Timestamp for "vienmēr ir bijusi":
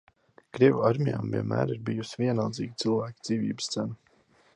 1.35-2.19